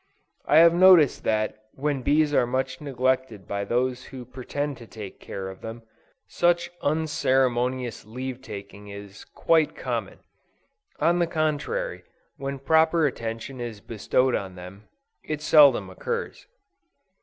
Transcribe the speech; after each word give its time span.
I 0.47 0.57
have 0.57 0.73
noticed 0.73 1.23
that 1.25 1.57
when 1.75 2.01
bees 2.01 2.33
are 2.33 2.47
much 2.47 2.81
neglected 2.81 3.47
by 3.47 3.63
those 3.65 4.05
who 4.05 4.25
pretend 4.25 4.77
to 4.79 4.87
take 4.87 5.19
care 5.19 5.47
of 5.47 5.61
them, 5.61 5.83
such 6.27 6.71
unceremonious 6.81 8.03
leave 8.03 8.41
taking 8.41 8.87
is 8.87 9.25
quite 9.25 9.75
common; 9.75 10.17
on 10.99 11.19
the 11.19 11.27
contrary, 11.27 12.01
when 12.37 12.57
proper 12.57 13.05
attention 13.05 13.59
is 13.61 13.79
bestowed 13.79 14.33
on 14.33 14.55
them, 14.55 14.87
it 15.23 15.39
seldom 15.43 15.87
occurs. 15.87 16.47